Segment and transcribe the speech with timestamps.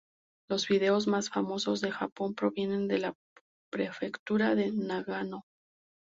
[0.49, 3.13] Los fideos más famosos de Japón provienen de la
[3.69, 5.43] Prefectura de Nagano.